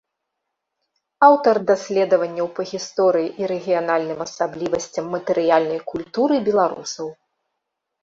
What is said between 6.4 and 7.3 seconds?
беларусаў.